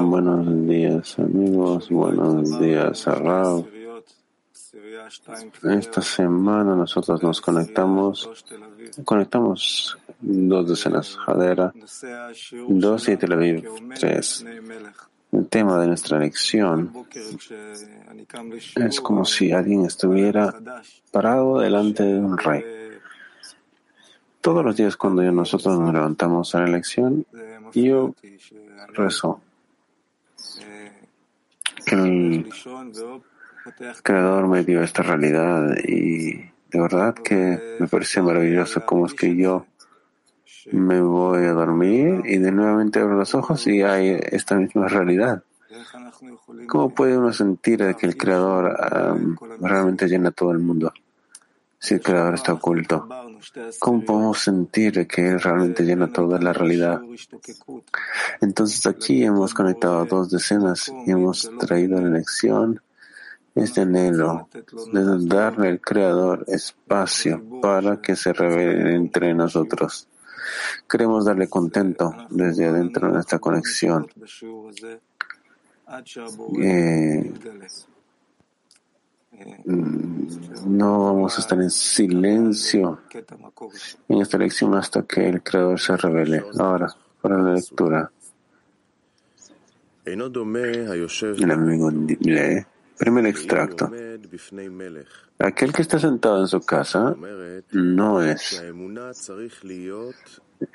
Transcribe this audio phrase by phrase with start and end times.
[0.00, 3.64] Buenos días amigos, buenos días Arab.
[5.62, 8.28] Esta semana nosotros nos conectamos,
[9.04, 11.72] conectamos dos decenas, Jadera,
[12.68, 14.44] dos y Tel Aviv, tres.
[15.30, 16.92] El tema de nuestra lección
[18.74, 20.52] es como si alguien estuviera
[21.12, 22.85] parado delante de un rey.
[24.46, 27.26] Todos los días cuando nosotros nos levantamos a la lección,
[27.74, 28.14] yo
[28.94, 29.40] rezo.
[31.86, 32.48] El
[34.04, 39.34] Creador me dio esta realidad y de verdad que me parece maravilloso cómo es que
[39.34, 39.66] yo
[40.70, 45.42] me voy a dormir y de nuevamente abro los ojos y hay esta misma realidad.
[46.68, 48.76] ¿Cómo puede uno sentir que el Creador
[49.60, 50.92] realmente llena todo el mundo?
[51.80, 53.08] Si el Creador está oculto,
[53.78, 57.00] ¿cómo podemos sentir que Él realmente llena toda la realidad?
[58.40, 62.80] Entonces aquí hemos conectado dos decenas y hemos traído la lección,
[63.54, 64.48] este anhelo
[64.92, 70.08] de darle al Creador espacio para que se revele entre nosotros.
[70.88, 74.06] Queremos darle contento desde adentro de nuestra conexión.
[76.60, 77.32] Eh,
[79.66, 83.00] no vamos a estar en silencio
[84.08, 86.44] en esta lección hasta que el Creador se revele.
[86.58, 86.88] Ahora,
[87.20, 88.10] para la lectura.
[90.04, 92.64] El amigo lee.
[92.98, 93.90] Primer extracto.
[95.38, 97.14] Aquel que está sentado en su casa
[97.72, 98.62] no es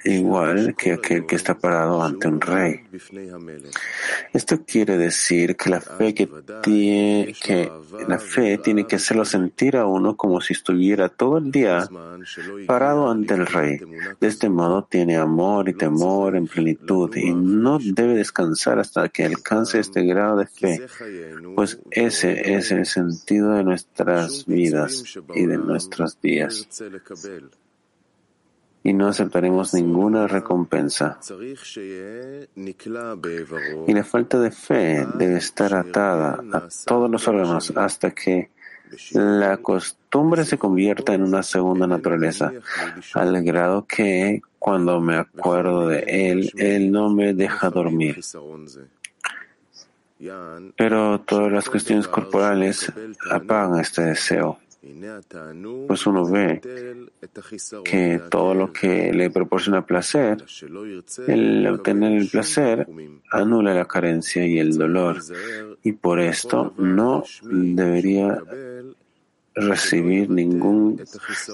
[0.04, 2.82] igual que aquel que está parado ante un rey.
[4.34, 6.14] Esto quiere decir que la fe
[6.62, 7.72] tiene que
[8.64, 11.88] tiene que hacerlo sentir a uno como si estuviera todo el día
[12.68, 13.80] parado ante el rey.
[14.20, 19.26] De este modo tiene amor y temor en plenitud y no debe descansar hasta que
[19.26, 20.86] alcance este grado de fe,
[21.56, 25.04] pues ese es el sentido de nuestras vidas
[25.36, 26.68] y de nuestros días
[28.84, 31.20] y no aceptaremos ninguna recompensa.
[33.88, 38.50] Y la falta de fe debe estar atada a todos los órganos hasta que
[39.14, 42.52] la costumbre se convierta en una segunda naturaleza,
[43.14, 48.20] al grado que cuando me acuerdo de él, él no me deja dormir.
[50.76, 52.92] Pero todas las cuestiones corporales
[53.30, 54.60] apagan este deseo
[55.88, 56.60] pues uno ve
[57.84, 60.44] que todo lo que le proporciona placer,
[61.28, 62.88] el obtener el placer
[63.32, 65.22] anula la carencia y el dolor,
[65.84, 68.42] y por esto no debería
[69.54, 71.00] recibir ningún,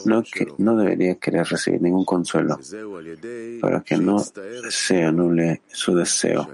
[0.06, 2.58] no, que, no debería querer recibir ningún consuelo
[3.60, 4.20] para que no
[4.70, 6.48] se anule su deseo.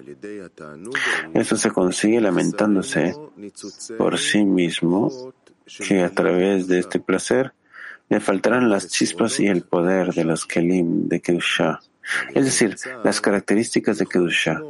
[1.34, 3.14] Eso se consigue lamentándose
[3.98, 5.34] por sí mismo
[5.88, 7.54] que a través de este placer
[8.10, 11.80] le faltarán las chispas y el poder de los kelim de Kedusha,
[12.33, 14.62] es decir, las características de Kedusha.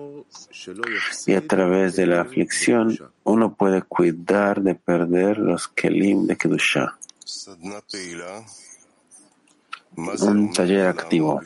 [1.27, 6.97] Y a través de la aflicción uno puede cuidar de perder los kelim de Kedusha.
[9.95, 11.41] Un taller activo.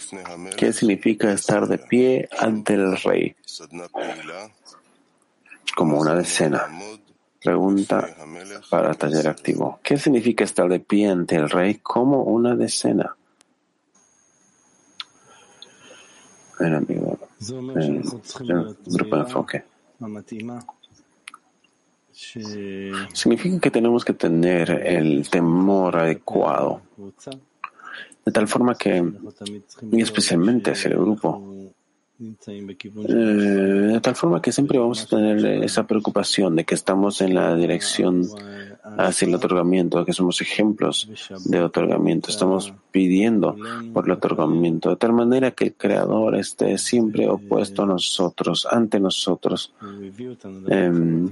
[0.56, 3.36] ¿Qué significa estar de pie ante el rey?
[5.76, 6.66] Como una decena.
[7.48, 8.06] Pregunta
[8.70, 9.80] para taller activo.
[9.82, 13.16] ¿Qué significa estar de pie ante el rey como una decena?
[16.60, 17.18] El amigo,
[17.78, 18.04] el,
[18.86, 19.64] grupo de enfoque.
[23.14, 26.82] Significa que tenemos que tener el temor adecuado,
[28.26, 29.10] de tal forma que,
[29.90, 31.72] y especialmente hacia el grupo,
[32.20, 37.36] eh, de tal forma que siempre vamos a tener esa preocupación de que estamos en
[37.36, 38.26] la dirección
[38.98, 41.10] hacia el otorgamiento, que somos ejemplos
[41.46, 42.30] de otorgamiento.
[42.30, 43.56] Estamos pidiendo
[43.94, 49.00] por el otorgamiento, de tal manera que el Creador esté siempre opuesto a nosotros, ante
[49.00, 49.74] nosotros.
[50.70, 51.30] Em,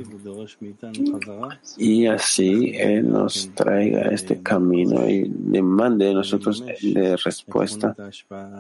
[1.78, 7.96] y así Él nos traiga este camino y demande de nosotros de respuesta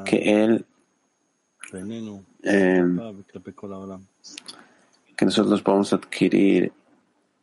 [0.05, 0.65] que Él
[2.43, 2.99] Em,
[5.15, 6.71] que nosotros podamos adquirir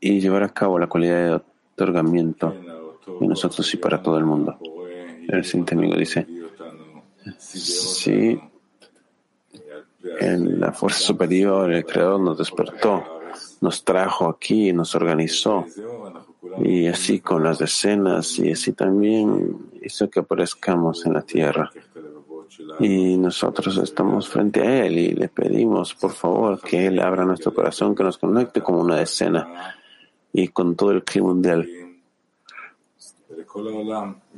[0.01, 1.43] y llevar a cabo la cualidad de
[1.75, 2.55] otorgamiento
[3.21, 4.59] de nosotros y para todo el mundo.
[5.29, 6.27] El siguiente amigo dice,
[7.39, 8.39] sí,
[10.21, 13.05] en la fuerza superior el Creador nos despertó,
[13.61, 15.67] nos trajo aquí, nos organizó.
[16.59, 21.71] y así con las decenas y así también hizo que aparezcamos en la tierra.
[22.81, 27.55] Y nosotros estamos frente a Él y le pedimos, por favor, que Él abra nuestro
[27.55, 29.77] corazón, que nos conecte como una decena
[30.33, 31.69] y con todo el clima mundial.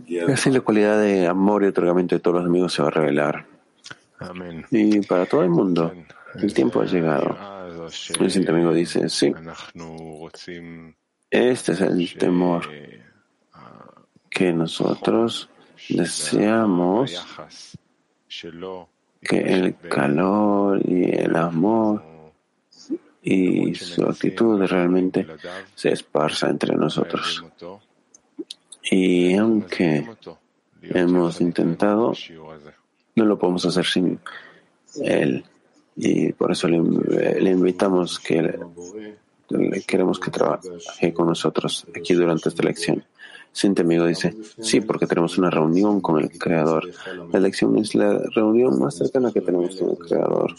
[0.06, 2.92] Y así la cualidad de amor y otorgamiento de todos los amigos se va a
[2.92, 3.46] revelar.
[4.70, 5.92] Y para todo el mundo,
[6.34, 7.36] el tiempo ha llegado.
[8.18, 9.32] El siguiente amigo dice, sí,
[11.30, 12.68] este es el temor
[14.30, 15.48] que nosotros
[15.88, 17.12] deseamos
[19.20, 22.02] que el calor y el amor
[23.22, 25.26] y su actitud realmente
[25.74, 27.42] se esparza entre nosotros.
[28.90, 30.06] Y aunque
[30.82, 32.12] hemos intentado,
[33.14, 34.20] no lo podemos hacer sin
[35.02, 35.44] él.
[35.96, 38.42] Y por eso le, invitamos que
[39.48, 43.04] le queremos que trabaje con nosotros aquí durante esta lección.
[43.54, 46.90] Siguiente amigo dice, sí, porque tenemos una reunión con el Creador.
[47.30, 50.56] La elección es la reunión más cercana que tenemos con el Creador.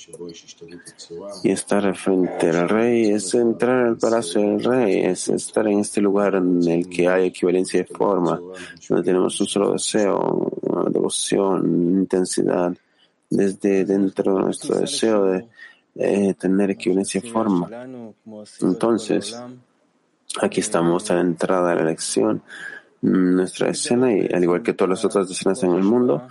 [1.43, 5.99] Y estar frente al Rey es entrar al palacio del Rey, es estar en este
[5.99, 8.39] lugar en el que hay equivalencia de forma,
[8.87, 11.65] donde tenemos un solo deseo, una devoción,
[11.99, 12.73] intensidad,
[13.29, 17.69] desde dentro de nuestro deseo de tener equivalencia de forma.
[18.61, 19.37] Entonces,
[20.41, 22.41] aquí estamos a la entrada de la elección
[23.05, 26.27] nuestra escena, y al igual que todas las otras escenas en el mundo.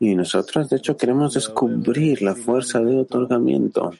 [0.00, 3.92] Y nosotros, de hecho, queremos descubrir la fuerza de otorgamiento.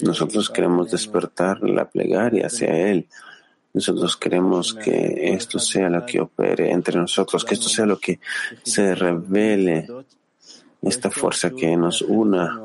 [0.00, 3.08] Nosotros queremos despertar la plegaria hacia Él.
[3.74, 8.20] Nosotros queremos que esto sea lo que opere entre nosotros, que esto sea lo que
[8.62, 9.88] se revele,
[10.82, 12.60] esta fuerza que nos una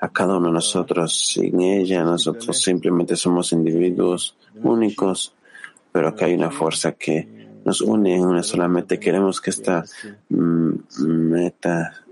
[0.00, 1.16] a cada uno de nosotros.
[1.16, 5.34] Sin ella, nosotros simplemente somos individuos únicos,
[5.92, 8.98] pero que hay una fuerza que nos une en una sola meta.
[8.98, 9.84] Queremos que esta
[10.28, 10.74] mm,
[11.06, 12.02] meta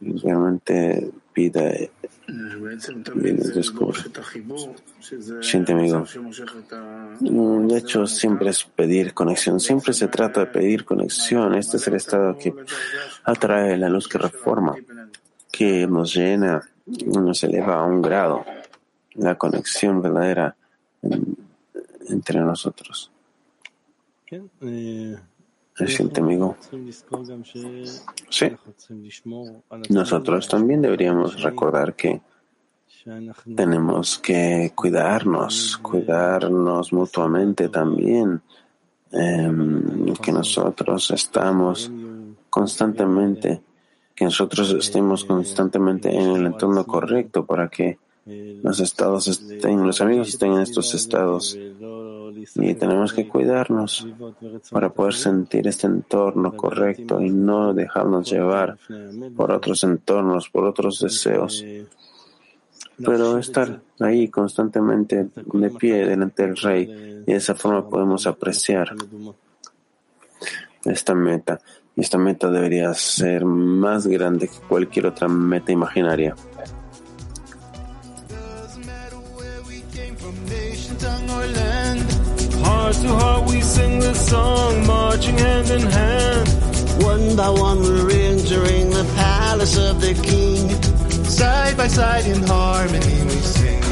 [0.00, 1.90] realmente vida y
[3.32, 4.00] nos descubre.
[5.40, 6.04] Siente, amigo.
[7.20, 9.60] Mm, de hecho, siempre es pedir conexión.
[9.60, 11.54] Siempre se trata de pedir conexión.
[11.54, 12.52] Este es el estado que
[13.24, 14.74] atrae la luz que reforma,
[15.50, 16.62] que nos llena,
[17.06, 18.44] nos eleva a un grado.
[19.14, 20.56] La conexión verdadera
[22.08, 23.10] entre nosotros.
[25.76, 26.56] Siguiente amigo.
[28.30, 28.46] Sí.
[29.90, 32.22] Nosotros también deberíamos recordar que
[33.54, 38.40] tenemos que cuidarnos, cuidarnos mutuamente también,
[39.12, 41.90] em, que nosotros estamos
[42.50, 43.60] constantemente,
[44.14, 50.28] que nosotros estemos constantemente en el entorno correcto para que los estados estén, los amigos
[50.28, 51.56] estén en estos estados
[52.54, 54.06] y tenemos que cuidarnos
[54.70, 58.78] para poder sentir este entorno correcto y no dejarnos llevar
[59.36, 61.64] por otros entornos, por otros deseos.
[62.98, 68.94] Pero estar ahí constantemente de pie delante del Rey y de esa forma podemos apreciar
[70.84, 71.60] esta meta.
[71.94, 76.34] Y esta meta debería ser más grande que cualquier otra meta imaginaria.
[82.96, 86.48] Heart to heart we sing this song, marching hand in hand.
[87.02, 90.70] One by one we're entering the palace of the king.
[91.24, 93.82] Side by side in harmony we sing.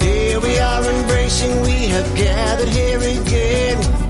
[0.00, 4.01] Here we are embracing, we have gathered here again.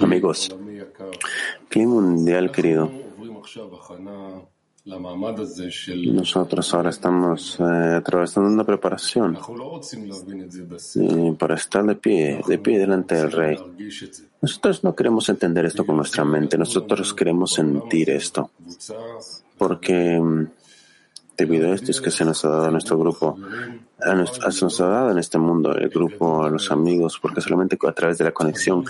[0.00, 0.50] Amigos,
[1.68, 2.90] clima mundial querido.
[6.12, 9.38] Nosotros ahora estamos eh, atravesando una preparación
[11.38, 13.58] para estar de pie, de pie delante del Rey.
[14.40, 18.50] Nosotros no queremos entender esto con nuestra mente, nosotros queremos sentir esto,
[19.56, 20.46] porque mm,
[21.36, 23.38] debido a esto es que se nos ha dado a nuestro grupo
[24.04, 28.18] a nuestro, lado en este mundo, el grupo, a los amigos, porque solamente a través
[28.18, 28.84] de la conexión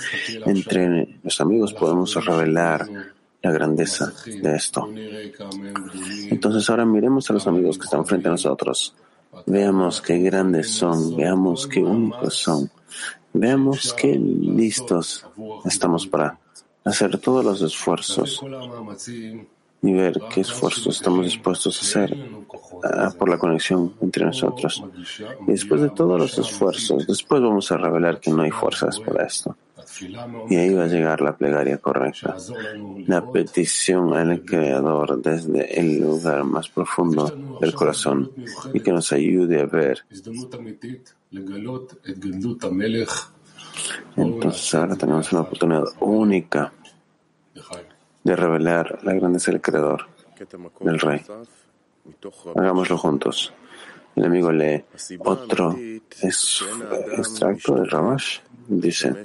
[0.47, 2.87] entre los amigos podemos revelar
[3.43, 4.89] la grandeza de esto.
[6.31, 8.95] Entonces ahora miremos a los amigos que están frente a nosotros.
[9.47, 12.71] Veamos qué grandes son, veamos qué únicos son,
[13.33, 15.27] veamos qué listos
[15.65, 16.39] estamos para
[16.85, 18.41] hacer todos los esfuerzos
[19.83, 22.17] y ver qué esfuerzos estamos dispuestos a hacer
[22.85, 24.83] ah, por la conexión entre nosotros.
[25.47, 29.27] Y después de todos los esfuerzos, después vamos a revelar que no hay fuerzas para
[29.27, 29.57] esto.
[30.49, 32.37] Y ahí va a llegar la plegaria correcta,
[33.07, 38.31] la petición al Creador desde el lugar más profundo del corazón
[38.73, 40.05] y que nos ayude a ver
[44.17, 46.73] entonces ahora tenemos una oportunidad única
[48.25, 50.07] de revelar la grandeza del Creador,
[50.81, 51.23] del Rey.
[52.55, 53.53] Hagámoslo juntos.
[54.15, 54.85] El amigo lee
[55.21, 55.75] otro
[56.21, 58.41] extracto del Ramash.
[58.69, 59.25] Dice,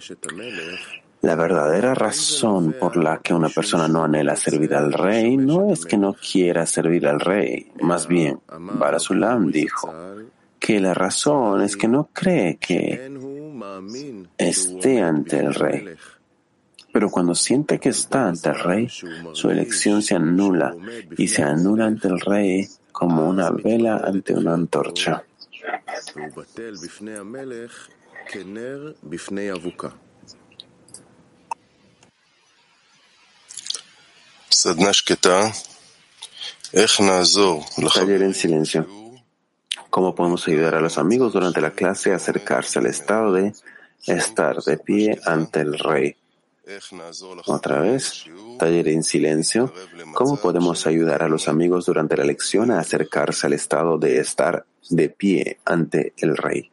[1.21, 5.85] la verdadera razón por la que una persona no anhela servir al rey no es
[5.85, 7.71] que no quiera servir al rey.
[7.81, 9.93] Más bien, Barasulam dijo
[10.59, 13.11] que la razón es que no cree que
[14.37, 15.85] esté ante el rey
[16.97, 20.75] pero cuando siente que está ante el rey, su elección se anula
[21.15, 25.23] y se anula ante el rey como una vela ante una antorcha.
[37.93, 38.87] Taller en silencio.
[39.91, 43.53] ¿Cómo podemos ayudar a los amigos durante la clase a acercarse al estado de
[44.07, 46.15] estar de pie ante el rey?
[46.66, 48.24] איך נעזור Otra vez,
[48.58, 49.72] taller en silencio.
[50.14, 54.64] ¿Cómo podemos ayudar a los amigos durante la lección a acercarse al estado de estar
[54.90, 56.70] de pie ante el rey?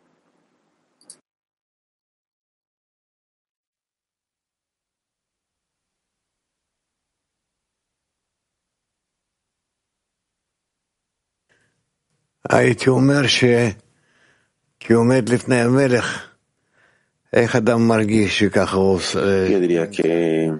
[12.50, 16.30] הייתי אומר שכי עומד לפני המלך,
[19.51, 20.55] Yo diría que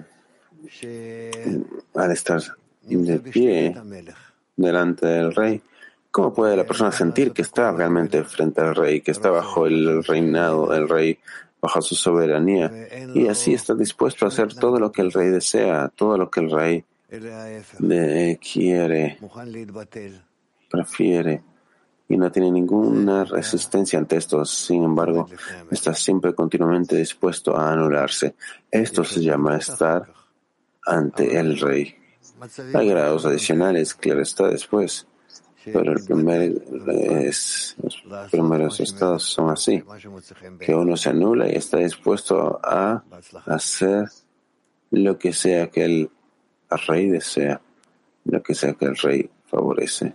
[1.95, 2.41] al estar
[2.81, 3.73] de pie
[4.57, 5.61] delante del rey,
[6.11, 10.03] ¿cómo puede la persona sentir que está realmente frente al rey, que está bajo el
[10.03, 11.17] reinado del rey,
[11.61, 12.69] bajo su soberanía?
[13.13, 16.41] Y así está dispuesto a hacer todo lo que el rey desea, todo lo que
[16.41, 16.83] el rey
[18.37, 19.17] quiere,
[20.69, 21.41] prefiere
[22.07, 24.45] y no tiene ninguna resistencia ante esto.
[24.45, 25.27] Sin embargo,
[25.71, 28.35] está siempre continuamente dispuesto a anularse.
[28.69, 30.07] Esto se llama estar
[30.85, 31.95] ante el rey.
[32.73, 35.07] Hay grados adicionales, claro está después,
[35.63, 36.61] pero el primer
[37.25, 39.83] es, los primeros estados son así,
[40.59, 43.03] que uno se anula y está dispuesto a
[43.45, 44.09] hacer
[44.91, 46.09] lo que sea que el
[46.87, 47.61] rey desea,
[48.25, 50.13] lo que sea que el rey favorece.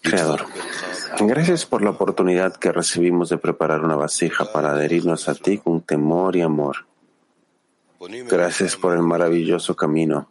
[0.00, 0.46] Creador,
[1.18, 5.80] gracias por la oportunidad que recibimos de preparar una vasija para adherirnos a ti con
[5.80, 6.86] temor y amor.
[8.28, 10.30] Gracias por el maravilloso camino.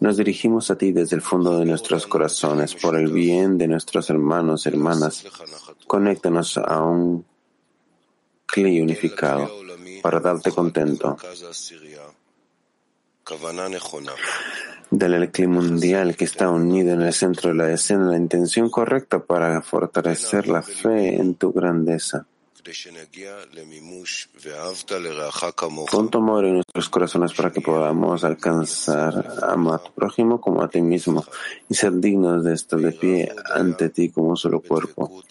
[0.00, 4.08] Nos dirigimos a ti desde el fondo de nuestros corazones por el bien de nuestros
[4.08, 5.26] hermanos, y hermanas.
[5.86, 7.26] Conéctanos a un
[8.52, 9.50] Kli unificado
[10.02, 11.16] para darte contento.
[14.90, 18.70] Dale al Kli mundial que está unido en el centro de la escena la intención
[18.70, 22.26] correcta para fortalecer la fe en tu grandeza.
[25.90, 30.62] Pon tu amor en nuestros corazones para que podamos alcanzar ama a tu prójimo como
[30.62, 31.24] a ti mismo
[31.68, 35.22] y ser dignos de estar de pie ante ti como solo cuerpo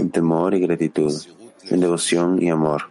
[0.00, 1.14] en temor y gratitud,
[1.68, 2.90] en devoción y amor.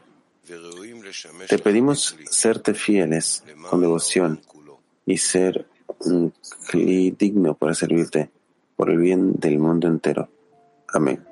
[1.47, 4.41] Te pedimos serte fieles con devoción
[5.05, 5.67] y ser
[6.05, 6.34] un
[6.71, 8.29] digno para servirte
[8.75, 10.29] por el bien del mundo entero.
[10.88, 11.28] Amén.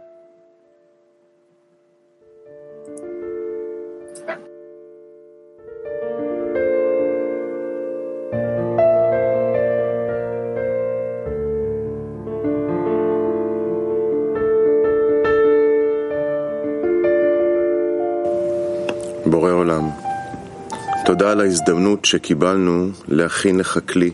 [21.07, 24.11] תודה על ההזדמנות שקיבלנו להכין לך כלי,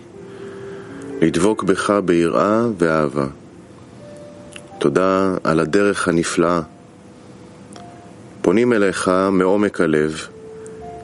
[1.22, 3.26] לדבוק בך ביראה ואהבה.
[4.80, 6.62] תודה על הדרך הנפלאה.
[8.42, 10.28] פונים אליך מעומק הלב,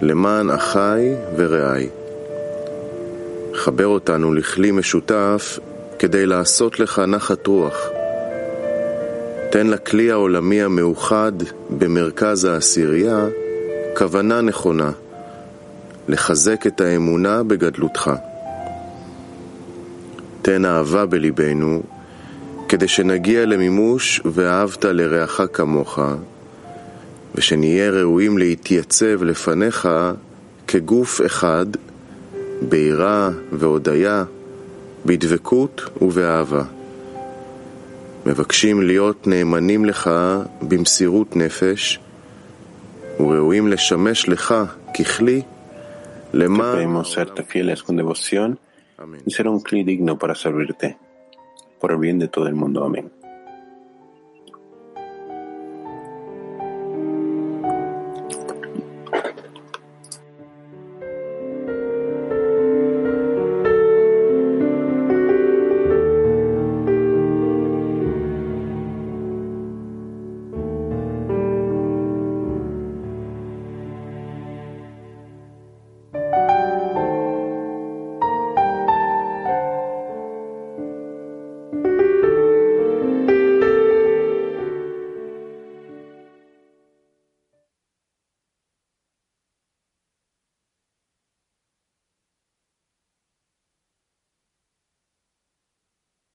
[0.02, 1.89] למען אחי ורעי.
[3.54, 5.60] חבר אותנו לכלי משותף
[5.99, 7.89] כדי לעשות לך נחת רוח.
[9.52, 11.34] תן לכלי העולמי המאוחד
[11.69, 13.25] במרכז העשירייה
[13.97, 14.91] כוונה נכונה,
[16.10, 18.12] לחזק את האמונה בגדלותך.
[20.41, 21.82] תן אהבה בליבנו,
[22.69, 26.00] כדי שנגיע למימוש ואהבת לרעך כמוך,
[27.36, 29.89] ושנהיה ראויים להתייצב לפניך
[30.67, 31.65] כגוף אחד,
[32.62, 34.24] ביראה והודיה,
[35.06, 36.63] בדבקות ובאהבה.
[38.26, 40.10] מבקשים להיות נאמנים לך
[40.62, 42.00] במסירות נפש,
[43.19, 44.56] וראויים לשמש לך
[45.00, 45.41] ככלי
[46.31, 48.59] Te pedimos serte fieles con devoción
[49.25, 50.97] y ser un cli digno para servirte,
[51.79, 52.83] por el bien de todo el mundo.
[52.83, 53.11] Amén.